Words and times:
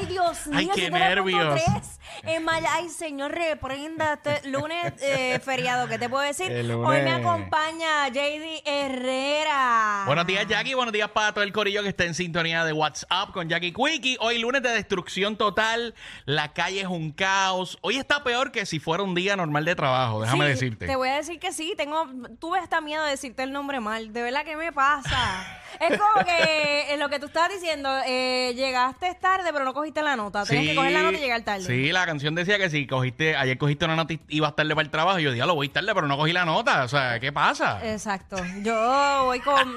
Ay, 0.00 0.06
Dios 0.06 0.29
mío, 0.46 0.58
Ay, 0.58 0.70
qué 0.74 0.90
103.3. 0.90 0.98
nervios. 0.98 1.60
En 2.22 2.46
Ay, 2.48 2.88
señor, 2.88 3.32
reprenda. 3.32 4.14
Este 4.14 4.48
lunes 4.48 4.92
eh, 5.00 5.40
feriado, 5.42 5.88
¿qué 5.88 5.98
te 5.98 6.08
puedo 6.08 6.22
decir? 6.22 6.50
Hoy 6.50 7.02
me 7.02 7.12
acompaña 7.12 8.08
JD 8.08 8.62
Herrera. 8.64 10.02
Buenos 10.06 10.26
días, 10.26 10.46
Jackie. 10.46 10.74
Buenos 10.74 10.92
días 10.92 11.10
para 11.10 11.32
todo 11.32 11.44
el 11.44 11.52
corillo 11.52 11.82
que 11.82 11.88
está 11.88 12.04
en 12.04 12.14
sintonía 12.14 12.64
de 12.64 12.72
WhatsApp 12.72 13.30
con 13.32 13.48
Jackie 13.48 13.72
Quickie. 13.72 14.16
Hoy 14.20 14.38
lunes 14.38 14.62
de 14.62 14.70
destrucción 14.70 15.36
total. 15.36 15.94
La 16.24 16.52
calle 16.52 16.80
es 16.80 16.86
un 16.86 17.12
caos. 17.12 17.78
Hoy 17.80 17.96
está 17.96 18.22
peor 18.24 18.52
que 18.52 18.66
si 18.66 18.80
fuera 18.80 19.02
un 19.02 19.14
día 19.14 19.36
normal 19.36 19.64
de 19.64 19.74
trabajo, 19.74 20.22
déjame 20.22 20.44
Sí, 20.46 20.50
decirte. 20.50 20.86
Te 20.86 20.96
voy 20.96 21.08
a 21.08 21.16
decir 21.16 21.38
que 21.38 21.52
sí, 21.52 21.74
tengo, 21.76 22.06
tuve 22.38 22.58
hasta 22.58 22.80
miedo 22.80 23.04
de 23.04 23.10
decirte 23.10 23.42
el 23.42 23.52
nombre 23.52 23.80
mal. 23.80 24.12
De 24.12 24.22
verdad 24.22 24.44
que 24.44 24.56
me 24.56 24.72
pasa. 24.72 25.60
es 25.80 25.98
como 25.98 26.24
que 26.24 26.92
en 26.92 27.00
lo 27.00 27.08
que 27.08 27.18
tú 27.18 27.26
estabas 27.26 27.50
diciendo, 27.50 27.88
eh, 28.06 28.52
llegaste 28.56 29.14
tarde, 29.20 29.52
pero 29.52 29.64
no 29.64 29.74
cogiste 29.74 30.02
la 30.02 30.16
nota. 30.20 30.44
Tienes 30.44 30.68
que 30.68 30.74
coger 30.74 30.92
la 30.92 31.02
nota 31.02 31.18
y 31.18 31.20
llegar 31.20 31.42
tarde. 31.42 31.64
Sí, 31.64 31.92
la 31.92 32.06
canción 32.06 32.34
decía 32.34 32.58
que 32.58 32.70
si 32.70 32.86
cogiste, 32.86 33.36
ayer 33.36 33.58
cogiste 33.58 33.84
una 33.84 33.96
nota 33.96 34.12
y 34.14 34.20
ibas 34.28 34.54
tarde 34.54 34.74
para 34.74 34.84
el 34.84 34.90
trabajo. 34.90 35.18
Y 35.18 35.24
yo 35.24 35.32
día 35.32 35.46
lo 35.46 35.54
voy 35.54 35.68
tarde, 35.68 35.92
pero 35.94 36.06
no 36.06 36.16
cogí 36.16 36.32
la 36.32 36.44
nota. 36.44 36.84
O 36.84 36.88
sea, 36.88 37.18
¿qué 37.20 37.32
pasa? 37.32 37.80
Exacto. 37.82 38.36
Yo 38.62 39.24
voy 39.24 39.40
con 39.40 39.76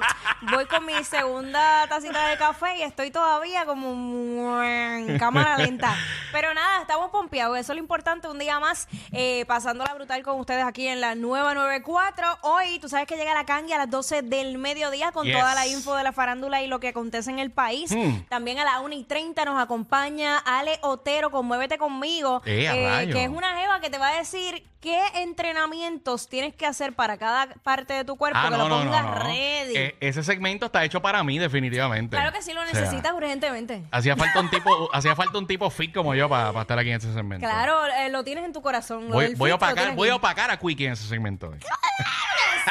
voy 0.52 0.66
con 0.66 0.86
mi 0.86 1.02
segunda 1.04 1.86
tacita 1.88 2.28
de 2.28 2.36
café 2.36 2.78
y 2.78 2.82
estoy 2.82 3.10
todavía 3.10 3.64
como 3.64 4.62
en 4.62 5.18
cámara 5.18 5.58
lenta. 5.58 5.94
Pero 6.32 6.53
estamos 6.84 7.10
pompeados. 7.10 7.58
Eso 7.58 7.72
es 7.72 7.76
lo 7.76 7.82
importante. 7.82 8.28
Un 8.28 8.38
día 8.38 8.60
más 8.60 8.88
eh, 9.12 9.44
pasándola 9.46 9.92
brutal 9.94 10.22
con 10.22 10.38
ustedes 10.38 10.64
aquí 10.64 10.86
en 10.86 11.00
la 11.00 11.14
nueva 11.14 11.54
94. 11.54 12.38
Hoy, 12.42 12.78
tú 12.78 12.88
sabes 12.88 13.06
que 13.06 13.16
llega 13.16 13.34
la 13.34 13.44
cangue 13.44 13.74
a 13.74 13.78
las 13.78 13.90
12 13.90 14.22
del 14.22 14.58
mediodía 14.58 15.12
con 15.12 15.24
Yes. 15.26 15.36
toda 15.38 15.54
la 15.54 15.66
info 15.66 15.94
de 15.96 16.02
la 16.04 16.12
farándula 16.12 16.62
y 16.62 16.66
lo 16.66 16.80
que 16.80 16.88
acontece 16.88 17.30
en 17.30 17.38
el 17.38 17.50
país. 17.50 17.90
Hmm. 17.90 18.22
También 18.28 18.58
a 18.58 18.64
las 18.64 18.80
1 18.82 18.94
y 18.94 19.04
30 19.04 19.44
nos 19.44 19.60
acompaña 19.62 20.38
Ale 20.38 20.78
Otero 20.82 21.30
con 21.30 21.46
Muévete 21.46 21.78
conmigo. 21.78 22.42
Eh, 22.44 22.68
rayo. 22.88 23.14
que 23.14 23.24
es 23.24 23.28
una 23.30 23.56
jeva 23.58 23.80
que 23.80 23.90
te 23.90 23.98
va 23.98 24.08
a 24.10 24.16
decir 24.18 24.64
qué 24.80 25.00
entrenamientos 25.14 26.28
tienes 26.28 26.54
que 26.54 26.66
hacer 26.66 26.92
para 26.94 27.16
cada 27.16 27.46
parte 27.62 27.94
de 27.94 28.04
tu 28.04 28.16
cuerpo 28.16 28.38
Ah, 28.38 28.44
que 28.50 28.56
no, 28.56 28.68
lo 28.68 28.68
no, 28.68 28.82
pongas 28.84 29.04
no. 29.04 29.14
ready. 29.14 29.76
Eh, 29.76 29.96
ese 30.00 30.22
segmento 30.22 30.66
está 30.66 30.84
hecho 30.84 31.00
para 31.00 31.22
mí, 31.24 31.38
definitivamente. 31.38 32.16
claro 32.16 32.32
que 32.32 32.42
sí 32.42 32.52
lo 32.52 32.60
O 32.60 32.66
sea, 32.66 32.80
necesitas 32.80 33.12
urgentemente. 33.14 33.82
hacía 33.90 34.14
falta 34.16 34.40
un 34.40 34.50
tipo, 34.50 34.90
hacía 34.92 35.16
falta 35.16 35.38
un 35.38 35.46
tipo 35.46 35.70
fit 35.70 35.94
como 35.94 36.14
yo 36.14 36.28
para, 36.28 36.60
estar 36.60 36.73
aquí 36.78 36.90
en 36.90 36.96
ese 36.96 37.12
segmento. 37.12 37.46
Claro, 37.46 37.86
eh, 37.86 38.08
lo 38.10 38.24
tienes 38.24 38.44
en 38.44 38.52
tu 38.52 38.62
corazón. 38.62 39.08
lo 39.08 39.14
Voy, 39.14 39.26
del 39.26 39.36
voy 39.36 39.50
a 39.50 39.52
lo 39.52 39.56
opacar, 39.56 39.74
tienes 39.76 39.96
voy 39.96 40.08
a 40.08 40.12
aquí. 40.12 40.18
opacar 40.18 40.50
a 40.50 40.56
Quickie 40.58 40.86
en 40.86 40.92
ese 40.92 41.06
segmento. 41.08 41.52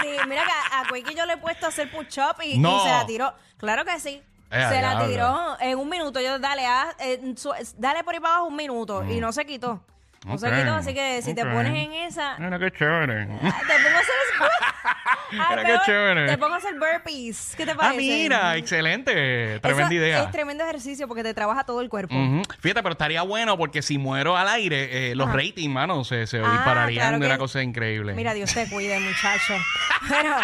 Sí, 0.02 0.08
mira 0.28 0.44
que 0.44 0.52
a, 0.76 0.80
a 0.82 0.86
Quickie 0.92 1.16
yo 1.16 1.26
le 1.26 1.34
he 1.34 1.38
puesto 1.38 1.66
a 1.66 1.70
hacer 1.70 1.90
push-up 1.92 2.42
y, 2.44 2.54
y 2.54 2.60
No. 2.60 2.82
se 2.84 2.90
la 2.90 3.06
tiró. 3.06 3.34
Claro 3.58 3.86
que 3.86 4.00
sí. 4.00 4.22
Eh, 4.52 4.66
se 4.70 4.82
la 4.82 4.90
diablo. 4.92 5.08
tiró 5.08 5.58
en 5.62 5.80
un 5.80 5.90
minuto. 5.90 6.20
Yo, 6.22 6.38
dale, 6.40 6.66
haz, 6.66 6.96
eh, 7.00 7.34
su- 7.38 7.54
dale 7.78 8.04
por 8.04 8.14
ahí 8.14 8.20
para 8.20 8.36
abajo 8.36 8.48
un 8.50 8.56
minuto. 8.56 9.04
Y 9.06 9.20
no 9.20 9.32
se 9.32 9.46
quitó. 9.46 9.84
No 10.26 10.38
se 10.38 10.48
Mm. 10.48 10.54
Ok, 10.54 10.60
quitó, 10.60 10.74
así 10.76 10.94
que 10.94 11.22
si 11.22 11.34
te 11.34 11.44
ok. 11.44 11.52
pones 11.52 11.76
en 11.76 11.94
esa, 11.94 12.38
Mira 12.40 12.58
qué 12.60 12.72
chévere. 12.72 13.24
Ah, 13.44 13.62
Te 13.68 13.74
pongo 13.84 13.98
a 13.98 14.00
hacer 14.00 14.14
Ay, 15.06 15.23
Mira 15.34 15.56
qué 15.58 15.64
peor, 15.66 15.82
chévere. 15.86 16.28
Te 16.28 16.38
pongo 16.38 16.54
a 16.54 16.58
hacer 16.58 16.74
burpees. 16.80 17.54
¿Qué 17.58 17.66
te 17.66 17.72
Ah, 17.72 17.76
parece? 17.76 17.98
mira, 18.02 18.56
excelente. 18.58 19.60
Tremenda 19.60 19.86
Eso 19.86 19.94
idea. 19.94 20.24
Es 20.24 20.32
tremendo 20.32 20.64
ejercicio 20.64 21.08
porque 21.08 21.24
te 21.24 21.34
trabaja 21.34 21.64
todo 21.64 21.82
el 21.82 21.90
cuerpo. 21.90 22.16
Fíjate, 22.60 22.82
pero 22.84 22.92
estaría 22.94 23.22
bueno 23.24 23.58
porque 23.58 23.82
si 23.82 23.98
muero 23.98 24.38
al 24.38 24.48
aire, 24.48 25.12
eh, 25.12 25.16
los 25.16 25.28
Ajá. 25.28 25.38
ratings, 25.38 25.70
mano, 25.74 26.04
se, 26.04 26.28
se 26.28 26.40
Ah, 26.40 26.52
dispararían 26.52 27.02
claro 27.04 27.16
de 27.20 27.22
que- 27.22 27.28
una 27.28 27.38
cosa 27.38 27.62
increíble. 27.64 28.14
Mira, 28.14 28.34
Dios 28.34 28.54
te 28.54 28.68
cuide, 28.70 29.00
muchacho. 29.00 29.54
Bueno, 30.10 30.36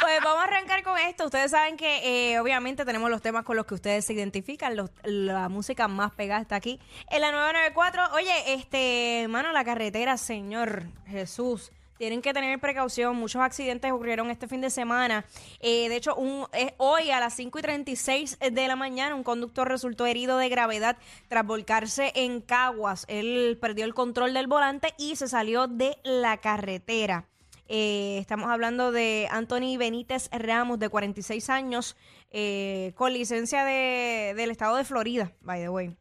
pues 0.00 0.18
vamos 0.22 0.42
a 0.42 0.44
arrancar 0.44 0.82
con 0.82 0.98
esto. 0.98 1.24
Ustedes 1.24 1.50
saben 1.50 1.78
que 1.78 2.32
eh, 2.34 2.38
obviamente 2.38 2.84
tenemos 2.84 3.08
los 3.10 3.22
temas 3.22 3.44
con 3.44 3.56
los 3.56 3.64
que 3.64 3.72
ustedes 3.74 4.04
se 4.04 4.12
identifican. 4.12 4.76
los- 4.76 4.90
la 5.04 5.48
música 5.48 5.88
más 5.88 6.12
pegada 6.12 6.42
está 6.42 6.56
aquí 6.56 6.78
en 7.10 7.20
la 7.22 7.32
994. 7.32 8.02
Oye, 8.14 8.52
este, 8.54 9.26
mano, 9.28 9.52
la 9.52 9.64
carretera, 9.64 10.16
Señor 10.18 10.82
Jesús. 11.08 11.72
Tienen 11.98 12.20
que 12.20 12.34
tener 12.34 12.58
precaución. 12.60 13.16
Muchos 13.16 13.40
accidentes 13.40 13.90
ocurrieron 13.90 14.30
este 14.30 14.46
fin 14.48 14.60
de 14.60 14.68
semana. 14.70 15.24
Eh, 15.60 15.88
de 15.88 15.96
hecho, 15.96 16.14
un, 16.14 16.46
eh, 16.52 16.74
hoy 16.76 17.10
a 17.10 17.20
las 17.20 17.34
5 17.34 17.58
y 17.58 17.62
36 17.62 18.38
de 18.38 18.68
la 18.68 18.76
mañana, 18.76 19.14
un 19.14 19.22
conductor 19.22 19.66
resultó 19.66 20.04
herido 20.04 20.36
de 20.38 20.48
gravedad 20.50 20.98
tras 21.28 21.46
volcarse 21.46 22.12
en 22.14 22.42
Caguas. 22.42 23.06
Él 23.08 23.56
perdió 23.60 23.84
el 23.86 23.94
control 23.94 24.34
del 24.34 24.46
volante 24.46 24.92
y 24.98 25.16
se 25.16 25.26
salió 25.28 25.68
de 25.68 25.96
la 26.04 26.36
carretera. 26.36 27.28
Eh, 27.68 28.18
estamos 28.20 28.48
hablando 28.50 28.92
de 28.92 29.26
Anthony 29.30 29.76
Benítez 29.78 30.28
Ramos, 30.30 30.78
de 30.78 30.88
46 30.88 31.50
años, 31.50 31.96
eh, 32.30 32.92
con 32.94 33.12
licencia 33.12 33.64
de- 33.64 34.34
del 34.36 34.50
estado 34.50 34.76
de 34.76 34.84
Florida, 34.84 35.32
by 35.40 35.60
the 35.62 35.68
way. 35.68 35.96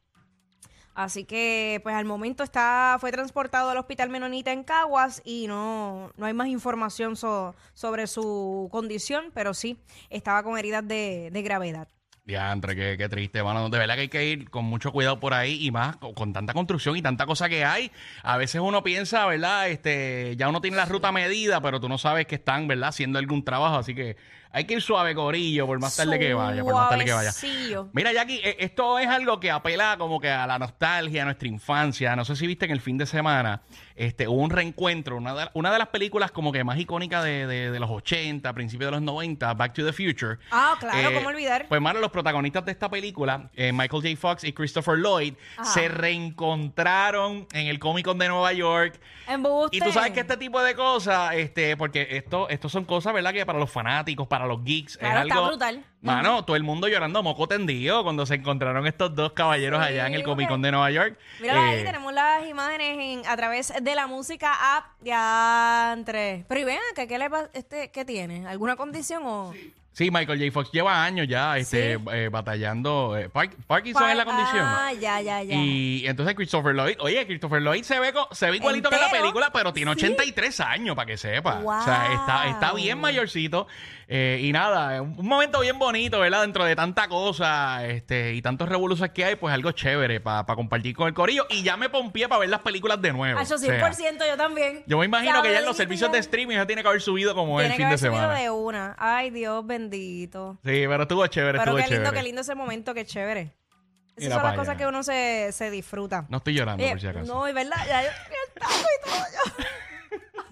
Así 0.95 1.25
que, 1.25 1.81
pues 1.83 1.93
al 1.93 2.05
momento 2.05 2.41
está 2.43 2.95
fue 3.01 3.11
transportado 3.11 3.69
al 3.69 3.77
Hospital 3.77 4.09
Menonita 4.09 4.53
en 4.53 4.63
Caguas 4.63 5.21
y 5.25 5.45
no, 5.47 6.11
no 6.15 6.25
hay 6.25 6.33
más 6.33 6.47
información 6.47 7.17
so- 7.17 7.53
sobre 7.73 8.07
su 8.07 8.69
condición, 8.71 9.25
pero 9.33 9.53
sí 9.53 9.77
estaba 10.09 10.41
con 10.41 10.57
heridas 10.57 10.87
de, 10.87 11.29
gravedad. 11.43 11.89
Diantre, 12.23 12.97
qué, 12.97 13.09
triste, 13.09 13.43
mano. 13.43 13.69
De 13.69 13.77
verdad 13.77 13.95
que 13.95 14.01
hay 14.01 14.07
que 14.07 14.25
ir 14.25 14.49
con 14.49 14.65
mucho 14.65 14.91
cuidado 14.91 15.19
por 15.19 15.35
ahí 15.35 15.63
y 15.63 15.69
más 15.69 15.97
con, 15.97 16.13
con 16.15 16.33
tanta 16.33 16.53
construcción 16.53 16.97
y 16.97 17.01
tanta 17.01 17.25
cosa 17.27 17.49
que 17.49 17.63
hay. 17.65 17.91
A 18.23 18.37
veces 18.37 18.61
uno 18.61 18.81
piensa, 18.81 19.27
¿verdad? 19.27 19.69
Este, 19.69 20.35
ya 20.37 20.49
uno 20.49 20.59
tiene 20.59 20.77
la 20.77 20.85
ruta 20.85 21.11
medida, 21.11 21.61
pero 21.61 21.79
tú 21.79 21.87
no 21.87 21.97
sabes 21.99 22.25
que 22.25 22.35
están, 22.35 22.67
¿verdad? 22.67 22.89
Haciendo 22.89 23.19
algún 23.19 23.43
trabajo. 23.43 23.75
Así 23.75 23.93
que 23.93 24.17
hay 24.55 24.63
que 24.65 24.73
ir 24.75 24.81
suave, 24.81 25.13
corillo, 25.13 25.67
por 25.67 25.79
más 25.79 25.95
tarde 25.95 26.17
que 26.17 26.33
vaya, 26.33 26.63
por 26.63 26.73
más 26.73 26.89
tarde 26.89 27.05
que 27.05 27.11
vaya. 27.13 27.31
Suavecillo. 27.31 27.89
Mira, 27.93 28.13
Jackie, 28.13 28.39
eh, 28.43 28.57
esto 28.59 28.97
es 28.99 29.07
algo 29.07 29.39
que 29.39 29.51
apela 29.51 29.95
como 29.97 30.19
que 30.19 30.29
a 30.29 30.47
la 30.47 30.57
nostalgia, 30.57 31.21
a 31.23 31.25
nuestra 31.25 31.47
infancia. 31.47 32.15
No 32.15 32.25
sé 32.25 32.35
si 32.35 32.47
viste 32.47 32.65
en 32.65 32.71
el 32.71 32.81
fin 32.81 32.97
de 32.97 33.05
semana 33.05 33.61
este, 33.95 34.27
hubo 34.27 34.41
un 34.41 34.49
reencuentro, 34.49 35.15
una 35.17 35.33
de, 35.33 35.49
una 35.53 35.71
de 35.71 35.79
las 35.79 35.87
películas 35.89 36.31
como 36.31 36.51
que 36.51 36.63
más 36.63 36.77
icónicas 36.79 37.23
de, 37.23 37.47
de- 37.47 37.71
de 37.71 37.79
los 37.79 37.89
80, 37.89 38.51
principios 38.53 38.87
de 38.87 38.91
los 38.91 39.01
90, 39.01 39.53
Back 39.53 39.73
to 39.73 39.85
the 39.85 39.93
Future. 39.93 40.37
Ah, 40.51 40.75
claro, 40.79 41.09
Eh, 41.09 41.13
¿cómo 41.13 41.29
olvidar? 41.29 41.65
Pues, 41.69 41.79
mano, 41.81 41.99
los 41.99 42.11
protagonistas 42.11 42.65
de 42.65 42.71
esta 42.71 42.89
película, 42.89 43.49
eh, 43.55 43.71
Michael 43.71 44.01
J. 44.03 44.15
Fox 44.19 44.43
y 44.43 44.53
Christopher 44.53 44.97
Lloyd, 44.97 45.33
Ajá. 45.57 45.65
se 45.71 45.87
reencontraron 45.89 47.47
en 47.53 47.67
el 47.67 47.79
Comic 47.79 48.05
Con 48.05 48.17
de 48.17 48.27
Nueva 48.27 48.53
York. 48.53 48.99
Embuste. 49.27 49.77
Y 49.77 49.79
tú 49.79 49.91
sabes 49.91 50.11
que 50.11 50.19
este 50.19 50.37
tipo 50.37 50.61
de 50.61 50.75
cosas, 50.75 51.33
este, 51.35 51.75
porque 51.77 52.07
esto, 52.11 52.47
esto 52.49 52.69
son 52.69 52.85
cosas, 52.85 53.13
¿verdad? 53.13 53.33
Que 53.33 53.45
para 53.45 53.57
los 53.59 53.71
fanáticos, 53.71 54.27
para 54.27 54.44
los 54.47 54.63
geeks, 54.63 54.97
Claro, 54.97 55.19
es 55.19 55.23
está 55.23 55.35
algo. 55.35 55.47
brutal. 55.47 55.85
Mano, 56.01 56.45
todo 56.45 56.55
el 56.55 56.63
mundo 56.63 56.87
llorando 56.87 57.23
moco 57.23 57.47
tendido 57.47 58.03
cuando 58.03 58.25
se 58.25 58.35
encontraron 58.35 58.85
estos 58.85 59.15
dos 59.15 59.31
caballeros 59.33 59.81
Sí, 59.81 59.89
allá 59.93 60.07
en 60.07 60.13
el 60.13 60.23
Comic 60.23 60.47
Con 60.47 60.61
de 60.61 60.71
Nueva 60.71 60.91
York. 60.91 61.17
Mira 61.41 61.69
ahí, 61.71 61.79
Eh, 61.79 61.83
tenemos 61.83 62.13
las 62.13 62.45
imágenes 62.47 62.97
en- 62.99 63.27
a 63.27 63.35
través 63.35 63.73
de 63.81 63.95
la 63.95 64.05
música 64.07 64.77
app 64.77 64.85
de 65.01 65.93
entre. 65.93 66.45
Pero 66.47 66.61
y 66.61 66.63
vean, 66.63 66.79
¿qué, 66.95 67.07
qué, 67.07 67.17
le 67.17 67.27
este, 67.53 67.89
¿qué 67.91 68.05
tiene? 68.05 68.47
¿Alguna 68.47 68.75
condición 68.75 69.23
o...? 69.25 69.51
Sí, 69.53 69.73
Michael 70.11 70.37
J. 70.39 70.51
Fox 70.51 70.71
lleva 70.71 71.03
años 71.03 71.27
ya 71.27 71.57
este, 71.57 71.95
Sí. 71.97 72.03
eh, 72.11 72.29
batallando. 72.31 73.17
eh, 73.17 73.29
Park- 73.29 73.55
Parkinson 73.65 74.09
es 74.09 74.17
la 74.17 74.25
condición. 74.25 74.63
Ah, 74.65 74.91
ya, 74.93 75.21
ya, 75.21 75.41
ya. 75.43 75.55
Y 75.55 76.05
entonces 76.05 76.35
Christopher 76.35 76.75
Lloyd, 76.75 76.97
oye, 76.99 77.25
Christopher 77.25 77.61
Lloyd 77.61 77.83
se 77.83 77.99
ve, 77.99 78.11
co- 78.13 78.27
se 78.31 78.49
ve 78.51 78.57
igualito 78.57 78.89
que 78.89 78.97
la 78.97 79.05
Entero. 79.05 79.21
película, 79.23 79.51
pero 79.53 79.71
tiene 79.73 79.91
Sí. 79.93 79.97
83 80.05 80.59
años, 80.59 80.95
para 80.95 81.05
que 81.05 81.17
sepa. 81.17 81.59
O 81.63 81.83
sea, 81.83 82.13
está, 82.13 82.47
está 82.49 82.67
Wow. 82.71 82.77
bien 82.77 82.99
mayorcito. 82.99 83.67
Eh, 84.07 84.39
y 84.43 84.51
nada, 84.51 85.01
un 85.01 85.15
un 85.17 85.27
momento 85.27 85.61
bien 85.61 85.79
bonito, 85.79 86.19
¿verdad? 86.19 86.41
Dentro 86.41 86.63
de 86.65 86.75
tanta 86.75 87.07
cosa 87.07 87.83
este, 87.87 88.33
y 88.35 88.41
tantos 88.43 88.69
revoluciones 88.69 89.11
que 89.13 89.25
hay, 89.25 89.35
pues 89.35 89.51
algo 89.53 89.71
chévere 89.71 90.19
para 90.19 90.45
compartir 90.55 90.95
con 90.95 91.07
el 91.07 91.13
corillo. 91.15 91.47
Y 91.49 91.63
ya 91.63 91.75
me 91.77 91.89
pompié 91.89 92.27
para 92.27 92.39
ver 92.41 92.49
las 92.49 92.59
películas 92.59 93.01
de 93.01 93.11
nuevo. 93.13 93.39
Ah, 93.39 93.41
eso 93.43 93.55
O 93.55 93.57
sea, 93.57 93.73
100% 93.79 94.23
yo 94.27 94.37
también. 94.37 94.83
yo 94.85 94.99
me 94.99 95.05
imagino 95.05 95.41
que 95.41 95.51
ya 95.51 95.59
en 95.59 95.65
los 95.65 95.75
Sabadito 95.75 95.77
servicios 95.77 96.09
ya. 96.09 96.13
de 96.13 96.19
streaming 96.19 96.55
ya 96.57 96.67
tiene 96.67 96.83
que 96.83 96.87
haber 96.89 97.01
subido 97.01 97.33
como 97.33 97.59
el 97.59 97.65
Tiene 97.67 97.75
que 97.75 97.77
fin 97.77 97.83
de 97.85 97.87
haber 97.87 97.99
subido 97.99 98.15
semana. 98.21 98.39
de 98.39 98.49
una. 98.51 98.95
Ay, 98.99 99.31
Dios 99.31 99.65
bendito. 99.89 100.57
Sí, 100.63 100.83
pero 100.87 101.03
estuvo 101.03 101.27
chévere, 101.27 101.59
Pero 101.59 101.71
estuvo 101.71 101.75
qué 101.77 101.81
lindo, 101.83 101.95
chévere. 102.05 102.17
qué 102.17 102.23
lindo 102.23 102.41
ese 102.41 102.55
momento, 102.55 102.93
qué 102.93 103.05
chévere. 103.05 103.41
Esas 103.41 104.17
Mira 104.17 104.35
son 104.35 104.41
pa' 104.43 104.47
las 104.49 104.57
cosas 104.57 104.69
allá. 104.69 104.77
que 104.77 104.87
uno 104.87 105.03
se, 105.03 105.49
se 105.51 105.69
disfruta. 105.71 106.25
No 106.29 106.37
estoy 106.37 106.53
llorando, 106.53 106.83
Oye, 106.83 106.91
por 106.93 107.01
si 107.01 107.07
acaso. 107.07 107.33
no, 107.33 107.47
es 107.47 107.53
verdad, 107.53 107.75
ya 107.87 108.03
yo 108.03 108.09
estoy 108.09 108.35
al 108.47 108.53
taco 108.61 108.87
y 108.95 109.09
todo. 109.09 109.25
Yo. 109.33 109.65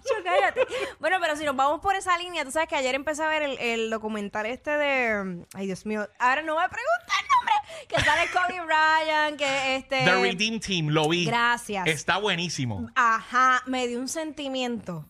Yo, 0.06 0.22
cállate. 0.22 0.68
Bueno, 1.00 1.16
pero 1.22 1.38
si 1.38 1.46
nos 1.46 1.56
vamos 1.56 1.80
por 1.80 1.96
esa 1.96 2.18
línea, 2.18 2.44
tú 2.44 2.52
sabes 2.52 2.68
que 2.68 2.76
ayer 2.76 2.94
empecé 2.94 3.24
a 3.24 3.30
ver 3.30 3.42
el, 3.42 3.58
el 3.60 3.90
documental 3.90 4.46
este 4.46 4.72
de. 4.72 5.46
Ay, 5.54 5.66
Dios 5.66 5.86
mío. 5.86 6.10
Ahora 6.20 6.42
no 6.42 6.60
me 6.60 6.68
pregunta 6.68 7.14
el 7.22 7.28
nombre. 7.30 7.54
que 7.88 8.02
sale 8.02 8.30
Kobe 8.32 8.60
Bryant, 8.66 9.38
que 9.38 9.76
este... 9.78 10.04
The 10.04 10.22
Redeem 10.22 10.60
Team, 10.60 10.88
lo 10.90 11.08
vi. 11.08 11.26
Gracias. 11.26 11.88
Está 11.88 12.18
buenísimo. 12.18 12.90
Ajá, 12.96 13.64
me 13.66 13.88
dio 13.88 13.98
un 13.98 14.10
sentimiento. 14.10 15.06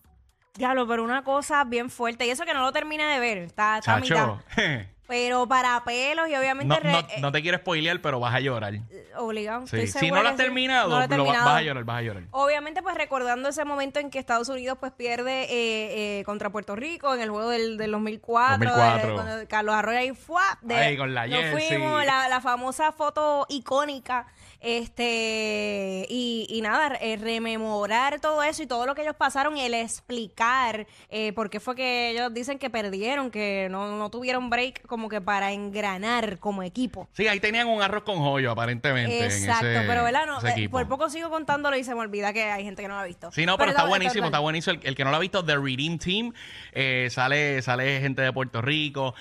Diablo, 0.56 0.88
pero 0.88 1.04
una 1.04 1.24
cosa 1.24 1.64
bien 1.64 1.90
fuerte. 1.90 2.28
Y 2.28 2.30
eso 2.30 2.46
que 2.46 2.54
no 2.54 2.62
lo 2.62 2.72
terminé 2.72 3.04
de 3.06 3.20
ver. 3.20 3.38
Está, 3.40 3.80
está 3.80 3.96
a 3.96 4.00
mitad. 4.00 4.36
Pero 5.06 5.46
para 5.48 5.84
pelos 5.84 6.30
y 6.30 6.36
obviamente... 6.36 6.80
No, 6.82 7.00
eh, 7.00 7.06
no 7.20 7.32
te 7.32 7.42
quiero 7.42 7.58
spoilear, 7.58 8.02
pero 8.02 8.22
vas 8.22 8.34
a 8.34 8.40
llorar. 8.40 8.74
obligado. 9.18 9.68
Sí. 9.68 9.86
Si 9.86 10.10
no 10.10 10.24
lo 10.24 10.30
has 10.30 10.38
terminado, 10.38 10.90
No 10.90 11.06
lo 11.06 11.18
lo 11.18 11.26
vas 11.26 11.46
a 11.46 11.62
llorar, 11.62 11.84
vas 11.84 11.98
a 11.98 12.02
llorar. 12.02 12.24
Obviamente, 12.32 12.82
pues 12.82 12.96
recordando 12.96 13.50
ese 13.50 13.66
momento 13.66 14.00
en 14.00 14.10
que 14.10 14.18
Estados 14.18 14.48
Unidos 14.48 14.78
pues 14.80 14.94
pierde 14.94 15.44
eh, 15.44 16.20
eh, 16.20 16.24
contra 16.24 16.50
Puerto 16.52 16.76
Rico 16.78 17.14
en 17.14 17.22
el 17.22 17.30
juego 17.30 17.50
del, 17.50 17.78
del 17.78 17.92
2004, 17.92 18.58
2004. 18.72 19.10
eh, 19.10 19.14
cuando 19.14 19.48
Carlos 19.50 19.76
Arroyo 19.76 20.00
ahí 20.00 20.14
fue, 20.14 20.42
de, 20.62 20.76
Ahí 20.76 20.98
con 20.98 21.14
la 21.14 21.28
nos 21.28 21.52
fuimos, 21.52 22.06
la, 22.06 22.30
la 22.30 22.40
famosa 22.40 22.94
foto 22.94 23.46
icónica, 23.50 24.26
este 24.64 26.06
y, 26.10 26.48
y 26.50 26.62
nada, 26.62 26.96
eh, 27.02 27.18
rememorar 27.18 28.20
todo 28.20 28.44
eso 28.44 28.64
y 28.64 28.68
todo 28.68 28.86
lo 28.86 28.96
que 28.96 29.02
ellos 29.02 29.16
pasaron 29.16 29.58
y 29.58 29.62
el 29.62 29.74
explicar 29.74 30.88
eh, 31.10 31.34
por 31.34 31.50
qué 31.50 31.60
fue 31.60 31.76
que 31.76 32.12
ellos 32.12 32.34
dicen 32.34 32.60
que 32.60 32.70
perdieron, 32.70 33.32
que 33.32 33.68
no, 33.70 33.98
no 33.98 34.10
tuvieron 34.10 34.50
break 34.50 34.86
como 34.88 35.10
que 35.10 35.22
para 35.22 35.52
engranar 35.52 36.40
como 36.40 36.64
equipo. 36.64 37.08
Sí, 37.14 37.28
ahí 37.28 37.40
tenían 37.40 37.68
un 37.68 37.82
arroz 37.82 38.04
con 38.04 38.18
joyo, 38.18 38.52
aparentemente. 38.52 39.26
Exacto, 39.26 39.66
en 39.68 39.78
ese, 39.78 39.88
pero 39.88 40.04
¿verdad? 40.04 40.26
No, 40.28 40.38
ese 40.40 40.64
eh, 40.64 40.70
por 40.70 40.88
poco 40.88 41.10
sigo 41.10 41.30
contándolo 41.30 41.78
y 41.78 41.84
se 41.84 41.94
me 41.94 42.02
olvida 42.02 42.34
que 42.34 42.44
hay 42.44 42.64
gente 42.64 42.82
que 42.82 42.88
no 42.88 42.96
lo 42.96 43.02
ha 43.02 43.06
visto. 43.06 43.32
Sí, 43.32 43.46
no, 43.46 43.58
pero, 43.58 43.72
está 43.72 43.82
está- 43.82 43.90
buenísimo, 43.90 44.26
está 44.26 44.40
buenísimo. 44.40 44.80
El, 44.82 44.88
el 44.88 44.96
que 44.96 45.04
no 45.04 45.12
lo 45.12 45.18
ha 45.18 45.20
visto, 45.20 45.44
The 45.44 45.58
Redeem 45.58 45.98
Team, 45.98 46.34
eh, 46.72 47.08
sale, 47.12 47.62
sale 47.62 48.00
gente 48.00 48.22
de 48.22 48.32
Puerto 48.34 48.62
Rico, 48.62 49.14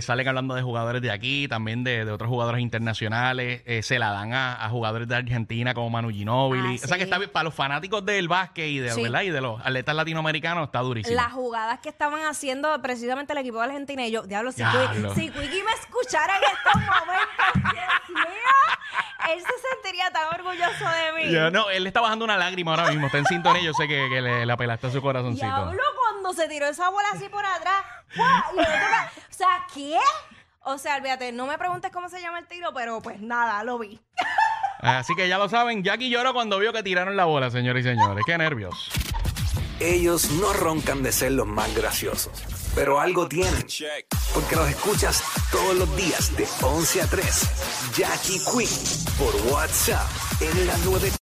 salen 0.00 0.28
hablando 0.28 0.54
de 0.54 0.62
jugadores 0.62 1.02
de 1.02 1.10
aquí, 1.10 1.48
también 1.48 1.84
de, 1.84 2.04
de 2.04 2.10
otros 2.12 2.28
jugadores 2.30 2.60
internacionales, 2.62 3.62
se 3.84 3.98
la 3.98 4.10
dan 4.10 4.32
a, 4.32 4.64
a 4.64 4.68
jugadores 4.68 4.85
de 4.92 5.14
Argentina 5.16 5.74
como 5.74 5.90
Manu 5.90 6.10
Ginóbili. 6.10 6.78
Ah, 6.80 6.84
O 6.84 6.88
sea 6.88 6.96
que 6.96 7.04
está 7.04 7.18
bien, 7.18 7.30
para 7.30 7.44
los 7.44 7.54
fanáticos 7.54 8.04
del 8.04 8.28
básquet 8.28 8.66
y 8.68 8.78
de, 8.78 8.92
Sí. 8.92 9.02
¿verdad? 9.02 9.22
y 9.22 9.30
de 9.30 9.40
los 9.40 9.60
atletas 9.60 9.94
latinoamericanos 9.94 10.66
está 10.66 10.80
durísimo. 10.80 11.14
Las 11.16 11.32
jugadas 11.32 11.80
que 11.80 11.88
estaban 11.88 12.24
haciendo 12.24 12.80
precisamente 12.82 13.32
el 13.32 13.38
equipo 13.38 13.58
de 13.58 13.64
Argentina 13.64 14.06
y 14.06 14.10
yo, 14.10 14.22
diablo, 14.22 14.52
si, 14.52 14.58
Diablo. 14.58 15.14
Si 15.14 15.30
Quickie 15.30 15.62
me 15.62 15.72
escuchara 15.72 16.36
en 16.36 16.42
estos 16.44 16.74
momentos, 16.74 17.72
Dios 17.72 18.20
mío, 18.20 19.34
él 19.34 19.40
se 19.40 19.68
sentiría 19.74 20.10
tan 20.12 20.28
orgulloso 20.34 20.84
de 20.88 21.24
mí. 21.24 21.50
No, 21.52 21.68
él 21.70 21.86
está 21.86 22.00
bajando 22.00 22.24
una 22.24 22.36
lágrima 22.36 22.72
ahora 22.72 22.90
mismo, 22.90 23.06
está 23.06 23.18
en 23.18 23.26
sintonía, 23.26 23.62
yo 23.62 23.72
sé 23.74 23.88
que, 23.88 24.08
que 24.08 24.20
le, 24.20 24.46
le 24.46 24.52
apelaste 24.52 24.86
a 24.86 24.90
su 24.90 25.02
corazoncito. 25.02 25.46
Diablo, 25.46 25.82
cuando 25.98 26.32
se 26.32 26.48
tiró 26.48 26.66
esa 26.66 26.88
bola 26.90 27.08
así 27.12 27.28
por 27.28 27.44
atrás. 27.44 27.84
Y 28.14 28.20
el 28.58 28.62
otro 28.64 28.66
ca- 28.90 29.10
o 29.28 29.32
sea, 29.32 29.66
¿qué? 29.74 29.98
O 30.68 30.78
sea, 30.78 30.96
olvídate, 30.96 31.30
no 31.32 31.46
me 31.46 31.58
preguntes 31.58 31.90
cómo 31.92 32.08
se 32.08 32.20
llama 32.20 32.38
el 32.40 32.46
tiro, 32.46 32.72
pero 32.74 33.00
pues 33.00 33.20
nada, 33.20 33.62
lo 33.64 33.78
vi. 33.78 34.00
Así 34.80 35.14
que 35.14 35.28
ya 35.28 35.38
lo 35.38 35.48
saben, 35.48 35.82
Jackie 35.82 36.10
lloró 36.10 36.32
cuando 36.32 36.58
vio 36.58 36.72
que 36.72 36.82
tiraron 36.82 37.16
la 37.16 37.24
bola, 37.24 37.50
señores 37.50 37.84
y 37.84 37.88
señores. 37.88 38.24
Qué 38.26 38.36
nervios. 38.36 38.90
Ellos 39.80 40.30
no 40.30 40.52
roncan 40.52 41.02
de 41.02 41.12
ser 41.12 41.32
los 41.32 41.46
más 41.46 41.74
graciosos, 41.74 42.32
pero 42.74 42.98
algo 42.98 43.28
tienen. 43.28 43.66
Porque 44.32 44.56
los 44.56 44.68
escuchas 44.70 45.22
todos 45.50 45.76
los 45.76 45.96
días 45.96 46.34
de 46.36 46.46
11 46.62 47.02
a 47.02 47.06
3. 47.06 47.92
Jackie 47.96 48.40
Quinn 48.40 48.68
por 49.18 49.52
WhatsApp 49.52 50.08
en 50.40 50.66
la 50.66 50.74
9. 50.84 51.10